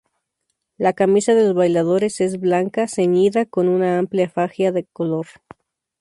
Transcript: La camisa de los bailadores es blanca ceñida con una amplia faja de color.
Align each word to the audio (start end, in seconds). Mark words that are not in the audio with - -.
La 0.79 0.93
camisa 0.93 1.35
de 1.35 1.43
los 1.45 1.53
bailadores 1.53 2.21
es 2.21 2.39
blanca 2.39 2.87
ceñida 2.87 3.45
con 3.45 3.67
una 3.69 3.99
amplia 3.99 4.27
faja 4.27 4.71
de 4.71 4.85
color. 4.85 5.27